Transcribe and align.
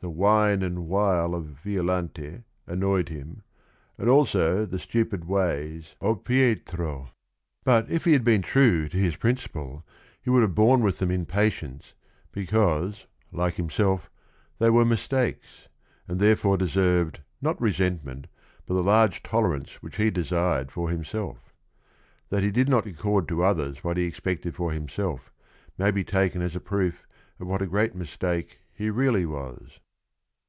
The 0.00 0.10
"whine 0.10 0.62
and 0.62 0.86
wile" 0.86 1.34
of 1.34 1.46
Violante 1.46 2.44
annoyed 2.64 3.08
him 3.08 3.42
and 3.98 4.08
also 4.08 4.64
the 4.64 4.78
stupid 4.78 5.24
ways 5.24 5.96
GUIDO 6.00 6.12
199 6.12 6.12
of 6.12 6.24
Pietro. 6.64 7.10
But 7.64 7.90
if 7.90 8.04
he 8.04 8.12
had 8.12 8.22
been 8.22 8.40
true 8.42 8.88
to 8.88 8.96
his 8.96 9.16
prin 9.16 9.34
ciple, 9.34 9.82
he 10.22 10.30
would 10.30 10.42
have 10.42 10.54
borne 10.54 10.82
with 10.84 11.00
them 11.00 11.10
in 11.10 11.26
patience 11.26 11.94
because, 12.30 13.06
like 13.32 13.54
himself, 13.54 14.08
they 14.60 14.70
were 14.70 14.84
mistakes, 14.84 15.66
and 16.06 16.20
therefore 16.20 16.56
deserved 16.56 17.18
not 17.42 17.60
resentment 17.60 18.28
but 18.64 18.74
the 18.74 18.84
large 18.84 19.24
tolerance 19.24 19.82
which 19.82 19.96
he 19.96 20.12
desired 20.12 20.70
for 20.70 20.88
himself. 20.88 21.52
That 22.28 22.44
he 22.44 22.52
did 22.52 22.68
not 22.68 22.86
accord 22.86 23.26
to 23.26 23.42
others 23.42 23.82
what 23.82 23.96
he 23.96 24.04
expected 24.04 24.54
for 24.54 24.70
himself 24.70 25.32
may 25.76 25.90
be 25.90 26.04
taken 26.04 26.42
as 26.42 26.54
a 26.54 26.60
proof 26.60 27.08
of 27.40 27.48
what 27.48 27.60
a 27.62 27.66
great 27.66 27.96
mistake 27.96 28.60
he 28.72 28.88
really 28.88 29.26
was. 29.26 29.80